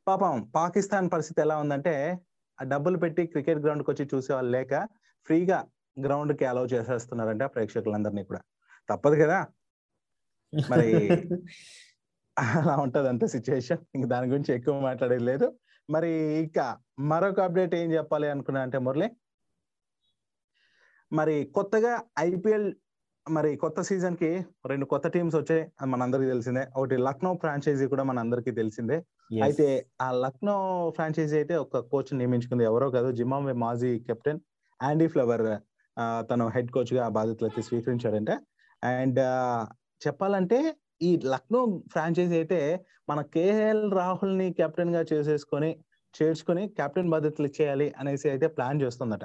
పాపం 0.06 0.52
పాకిస్తాన్ 0.54 1.10
పరిస్థితి 1.10 1.40
ఎలా 1.40 1.58
ఉందంటే 1.58 2.18
ఆ 2.60 2.64
డబ్బులు 2.64 2.98
పెట్టి 2.98 3.26
క్రికెట్ 3.26 3.58
గ్రౌండ్కి 3.58 3.90
వచ్చి 3.90 4.08
చూసేవాళ్ళు 4.14 4.50
లేక 4.50 4.88
ఫ్రీగా 5.26 5.66
గ్రౌండ్కి 6.02 6.44
అలౌ 6.44 6.66
చేసేస్తున్నారంట 6.66 7.42
ప్రేక్షకులందరినీ 7.42 8.24
కూడా. 8.24 8.40
తప్పదు 8.88 9.22
కదా? 9.22 9.46
మరి 10.70 11.10
అలా 12.38 12.76
ఉంటది 12.76 13.08
అంత 13.08 13.24
సిచ్యుయేషన్. 13.24 13.78
ఇంక 13.94 14.06
దాని 14.06 14.26
గురించి 14.26 14.54
ఎక్కువ 14.54 14.80
మాట్లాడేది 14.80 15.24
లేదు. 15.24 15.58
మరి 15.90 16.10
ఇక 16.44 16.78
మరొక 16.98 17.40
అప్డేట్ 17.40 17.74
ఏం 17.74 17.92
చెప్పాలి 17.92 18.30
అనుకున్నా 18.30 18.60
అంటే 18.60 18.78
మురళి 18.78 19.10
మరి 21.12 21.44
కొత్తగా 21.54 22.02
ఐపీఎల్ 22.18 22.74
మరి 23.26 23.50
కొత్త 23.56 23.80
సీజన్కి 23.88 24.28
రెండు 24.70 24.86
కొత్త 24.92 25.06
టీమ్స్ 25.14 25.36
వచ్చాయి. 25.38 25.62
అది 25.80 25.88
మనందరికీ 25.92 26.28
తెలిసిందే. 26.32 26.62
ఒకటి 26.78 26.96
లక్నో 27.06 27.30
ఫ్రాంచైజీ 27.42 27.86
కూడా 27.92 28.04
మనందరికీ 28.10 28.52
తెలిసిందే. 28.58 28.96
అయితే 29.44 29.66
ఆ 30.06 30.08
లక్నో 30.24 30.56
ఫ్రాంచైజీ 30.96 31.36
అయితే 31.40 31.54
ఒక 31.64 31.80
కోచ్ 31.92 32.10
నియమించుకుంది. 32.20 32.64
ఎవరో 32.70 32.88
కాదు 32.96 33.10
జిమాంబే 33.20 33.54
మాజీ 33.64 33.92
కెప్టెన్ 34.08 34.40
యాండీ 34.80 35.06
ఫ్లవర్ 35.14 35.46
తను 36.30 36.44
హెడ్ 36.56 36.70
కోచ్గా 36.76 37.04
బాధ్యతలు 37.18 37.48
అయితే 37.48 37.62
స్వీకరించాడంట. 37.68 38.30
అండ్ 38.82 39.20
చెప్పాలంటే 40.06 40.58
ఈ 41.08 41.10
లక్నో 41.34 41.60
ఫ్రాంచైజీ 41.92 42.36
అయితే 42.40 42.60
మన 43.10 43.20
కేఎల్ 43.36 43.84
రాహుల్ని 44.00 44.48
కెప్టెన్గా 44.60 45.02
చేసేసుకొని 45.12 45.70
చేర్చుకొని 46.14 46.64
కెప్టెన్ 46.78 47.10
బాధ్యతలు 47.14 47.46
ఇచ్చేయాలి 47.50 47.88
అనేసి 48.00 48.26
అయితే 48.34 48.46
ప్లాన్ 48.56 48.80
చేస్తుందట. 48.84 49.24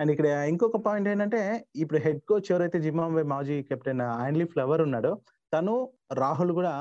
అండ్ 0.00 0.10
ఇక్కడ 0.12 0.28
ఇంకొక 0.50 0.78
పాయింట్ 0.86 1.08
ఏంటంటే 1.08 1.40
ఇప్పుడు 1.76 1.98
హెడ్ 1.98 2.20
కోచ్ 2.28 2.48
ఎవరైతే 2.52 2.78
జిమాంబే 2.80 3.22
మాజీ 3.32 3.56
కెప్టెన్ 3.62 4.02
ఆండ్లీ 4.24 4.44
ఫ్లవర్ 4.44 4.82
ఉన్నాడో 4.82 5.12
తను 5.52 5.74
రాహుల్ 6.12 6.52
కూడా 6.52 6.74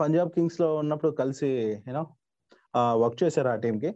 పంజాబ్ 0.00 0.30
కింగ్స్లో 0.30 0.68
ఉన్నప్పుడు 0.76 1.10
కలిసి 1.20 1.50
యూనో 1.88 2.02
వర్క్ 3.02 3.18
చేశారు 3.22 3.48
ఆ 3.48 3.56
టీంకి 3.56 3.90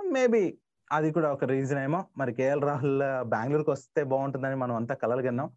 మేబీ 0.00 0.42
అది 0.90 1.08
కూడా 1.12 1.28
ఒక 1.32 1.44
రీజన్ 1.44 1.80
ఏమో. 1.86 2.00
మరి 2.16 2.32
కేఎల్ 2.34 2.62
రాహుల్ 2.62 2.96
బెంగళూరుకి 3.32 3.70
వస్తే 3.70 4.02
బాగుంటుందని 4.12 4.56
మనం 4.62 4.74
అంతా 4.76 4.94
కలలుగన్నాం. 4.94 5.48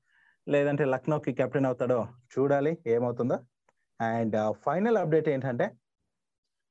లేదంటే 0.48 0.84
లక్నోకి 0.94 1.32
కెప్టెన్ 1.40 1.68
అవుతాడో 1.70 2.00
చూడాలి 2.34 2.72
ఏమవుతుందో. 2.96 3.38
అండ్ 4.00 4.38
ఫైనల్ 4.66 4.98
అప్డేట్ 4.98 5.30
ఏంటంటే 5.30 5.66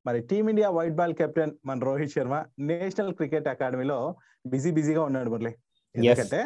మరి 0.07 0.19
టీమిండియా 0.31 0.69
వైట్ 0.71 0.97
బాల్ 1.01 1.15
కెప్టెన్ 1.15 1.53
మన 1.67 1.85
రోహిత్ 1.89 2.13
శర్మ 2.13 2.37
నేషనల్ 2.61 3.13
క్రికెట్ 3.15 3.49
అకాడమీలో 3.49 3.99
బిజీ 4.47 4.71
బిజీగా 4.71 5.03
ఉన్నాడు 5.03 5.31
మురళి. 5.31 5.53
ఎందుకంటే 5.95 6.41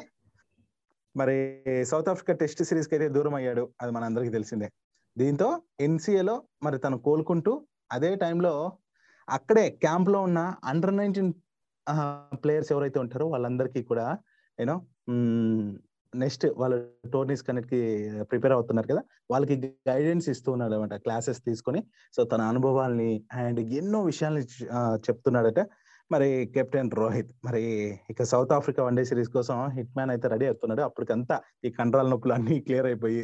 మరి 1.15 1.37
సౌత్ 1.85 2.09
ఆఫ్రికా 2.09 2.33
టెస్ట్ 2.35 2.63
సిరీస్కి 2.65 2.95
అయితే 2.95 3.07
దూరం 3.09 3.35
అయ్యాడు 3.35 3.65
అది 3.81 3.93
మన 3.93 4.05
అందరికి 4.05 4.33
తెలిసిందే. 4.33 4.69
దీంతో 5.17 5.49
NCA 5.83 6.23
లో 6.23 6.35
మరి 6.63 6.79
తను 6.79 6.97
కోలుకుంటూ 6.99 7.53
అదే 7.93 8.11
టైంలో 8.15 8.53
అక్కడే 9.29 9.71
క్యాంప్లో 9.85 10.19
ఉన్న 10.21 10.41
అండర్ 10.65 10.97
నైన్టీన్ 10.97 11.31
ప్లేయర్స్ 12.43 12.73
ఎవరైతే 12.73 12.99
ఉంటారో 12.99 13.27
వాళ్ళందరికీ 13.27 13.83
కూడా 13.83 14.07
యూనో 14.59 14.77
నెక్స్ట్ 16.13 16.45
వాళ్ళ 16.61 16.75
టోర్నీస్ 17.15 17.43
కన్నిటికి 17.47 17.81
ప్రిపేర్ 18.31 18.55
అవుతున్నారు 18.57 18.89
కదా 18.93 19.03
వాళ్ళకి 19.33 19.55
గైడెన్స్ 19.89 20.27
ఇస్తూ 20.33 20.49
ఉన్నాడు 20.55 20.75
అనమాట 20.77 20.97
క్లాసెస్ 21.05 21.41
తీసుకొని. 21.49 21.81
సో 22.17 22.21
తన 22.33 22.43
అనుభవాల్ని 22.53 23.11
అండ్ 23.45 23.61
ఎన్నో 23.81 24.01
విషయాల్ని 24.11 24.45
చెప్తున్నాడట. 25.09 25.61
మరి 26.11 26.29
కెప్టెన్ 26.55 26.91
రోహిత్ 27.01 27.33
మరి 27.47 27.63
ఇక 28.13 28.25
South 28.33 28.53
Africa 28.57 28.81
one day 28.89 29.05
series 29.11 29.31
కోసం 29.37 29.57
హిట్ 29.77 29.93
మ్యాన్ 29.97 30.13
అయితే 30.15 30.27
రెడీ 30.35 30.47
అవుతున్నాడు. 30.51 30.83
అప్పటికంతా 30.89 31.37
ఈ 31.67 31.71
కండరాల 31.79 32.09
నొప్పులు 32.15 32.35
అన్ని 32.39 32.57
క్లియర్ 32.69 32.89
అయిపోయి 32.91 33.23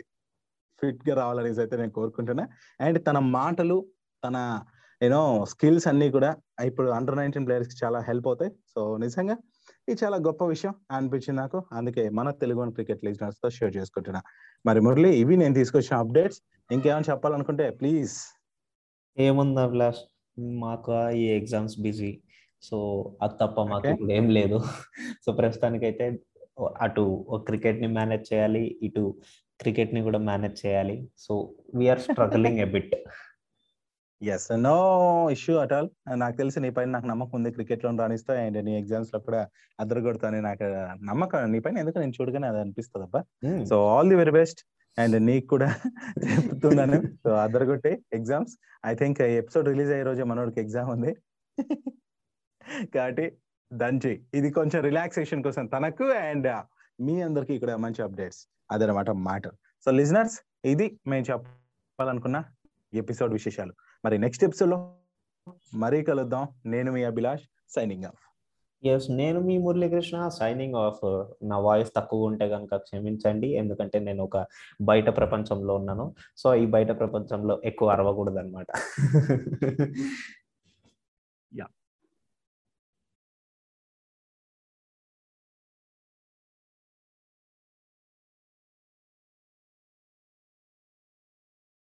ఫిట్గా 0.80 1.14
రావాలనేసి 1.22 1.60
అయితే 1.64 1.74
నేను 1.80 1.94
కోరుకుంటున్నా. 1.98 2.44
అండ్ 2.80 2.98
తన 3.08 3.18
మాటలు 3.38 3.76
తన 4.22 4.36
యూనో 5.00 5.20
స్కిల్స్ 5.52 5.86
అన్ని 5.90 6.08
కూడా 6.16 6.30
ఇప్పుడు 6.68 6.88
అండర్ 6.96 7.16
నైన్టీన్ 7.20 7.46
ప్లేయర్స్కి 7.46 7.76
చాలా 7.84 7.98
హెల్ప్ 8.08 8.26
అవుతాయి. 8.30 8.50
సో 8.74 8.80
నిజంగా 9.04 9.36
ఇది 9.88 10.04
చాలా 10.04 10.16
గొప్ప 10.16 10.44
విషయం 10.44 10.74
అనిపించింది 10.90 11.40
నాకు. 11.40 11.64
అందుకే 11.72 12.08
మన 12.08 12.30
తెలుగు 12.30 12.70
క్రికెట్ 12.70 13.04
లిజనర్స్తో 13.04 13.50
షేర్ 13.50 13.76
చేసుకుంటున్నా. 13.76 14.22
మరి 14.66 14.80
మురళి 14.80 15.16
ఇవి 15.16 15.36
నేను 15.36 15.54
తీసుకొచ్చిన 15.54 15.96
అప్డేట్స్. 15.96 16.40
ఇంకేమైనా 16.72 17.12
చెప్పాలనుకుంటే 17.12 17.70
ప్లీజ్. 17.70 18.16
ఏముంది 19.18 19.60
అభిలాష్? 19.60 19.98
మాకు 20.40 21.10
ఈ 21.10 21.24
ఎగ్జామ్స్ 21.28 21.80
బిజీ. 21.80 22.20
సో 22.62 22.76
అది 23.22 23.32
తప్ప 23.40 23.62
మాకు 23.62 24.12
ఏం 24.12 24.28
లేదు. 24.30 24.60
సో 25.26 25.32
ప్రస్తుతానికైతే 25.32 26.18
అటు 26.80 27.24
క్రికెట్ని 27.36 27.86
మేనేజ్ 27.86 28.34
చేయాలి 28.34 28.78
ఇటు 28.82 29.14
క్రికెట్ని 29.60 30.00
కూడా 30.00 30.18
మేనేజ్ 30.18 30.66
చేయాలి. 30.66 31.08
So 31.18 31.54
we're 31.74 32.00
struggling 32.00 32.58
a 32.58 32.64
bit 32.64 32.94
yes 34.22 34.52
no 34.52 34.74
issue 35.30 35.56
at 35.56 35.72
all 35.72 35.88
నాకు 36.14 36.36
తెలిసి 36.36 36.60
నీ 36.60 36.70
పైన 36.70 36.88
నాకు 36.90 37.06
నమ్మకం 37.06 37.34
ఉంది. 37.38 37.50
క్రికెట్లో 37.50 37.90
రాణిస్తా 37.90 38.34
అండ్ 38.42 38.64
నీ 38.64 38.78
ఎగ్జామ్స్లో 38.78 39.20
కూడా 39.20 39.48
అదరగొడతాను 39.80 40.40
నాకు 40.40 40.64
నమ్మకం. 41.04 41.52
నీ 41.52 41.60
పైన 41.60 41.78
ఎందుకు 41.78 41.98
నేను 41.98 42.10
చూడగానే 42.10 42.46
అది 42.48 42.60
అనిపిస్తుంది 42.60 43.04
అబ్బా. 43.04 43.20
So 43.64 43.86
all 43.86 44.08
the 44.08 44.14
very 44.14 44.30
best 44.30 44.60
and 44.98 45.16
నీకు 45.26 45.46
కూడా 45.46 45.68
చెప్తున్నాను. 46.54 46.98
So 47.24 47.30
అదరగొట్టే 47.34 47.98
exams 48.12 48.54
I 48.86 48.94
think 48.94 49.20
episode 49.22 49.68
release 49.68 49.90
అయ్యే 49.90 50.04
రోజు 50.04 50.22
మనోడికి 50.22 50.60
ఎగ్జామ్ 50.60 50.90
ఉంది. 50.90 51.12
కాబట్టి 52.94 53.32
దంచి 53.72 54.22
ఇది 54.34 54.50
కొంచెం 54.50 54.82
రిలాక్సేషన్ 54.82 55.42
కోసం 55.42 55.66
తనకు 55.66 56.04
అండ్ 56.04 56.48
మీ 57.00 57.22
అందరికి 57.22 57.54
ఇక్కడ 57.54 57.74
మంచి 57.74 58.02
అప్డేట్స్ 58.02 58.46
అదనమాట 58.70 59.10
మాట. 59.10 59.48
సో 59.84 59.90
లిజనర్స్ 59.90 60.40
ఇది 60.64 61.00
మేము 61.06 61.24
చెప్పాలనుకున్న 61.30 62.44
ఎపిసోడ్ 62.94 63.32
విశేషాలు. 63.32 63.74
మరి 64.04 64.18
నెక్స్ట్ 64.18 64.44
ఎపిసోడ్లో 64.44 64.94
మరీ 65.74 66.02
కలుద్దాం. 66.02 66.48
నేను 66.66 66.92
మీ 66.92 67.04
అభిలాష్ 67.04 67.42
సైనింగ్ 67.68 68.04
ఆఫ్ 68.04 68.22
ఎస్ 68.86 69.10
నేను 69.10 69.40
మీ 69.40 69.58
మురళీకృష్ణ 69.58 70.28
సైనింగ్ 70.28 70.74
ఆఫ్ 70.74 71.24
నా 71.42 71.58
వాయిస్ 71.58 71.90
తక్కువ 71.96 72.24
ఉంటే 72.24 72.48
కనుక 72.48 72.76
క్షమించండి 72.76 73.56
ఎందుకంటే 73.56 73.98
నేను 73.98 74.24
ఒక 74.24 74.46
బయట 74.82 75.16
ప్రపంచంలో 75.16 75.74
ఉన్నాను. 75.74 76.14
సో 76.36 76.54
ఈ 76.54 76.66
బయట 76.66 76.88
ప్రపంచంలో 76.98 77.62
ఎక్కువ 77.64 77.88
అరవకూడదు 77.88 78.38
అనమాట 78.38 78.66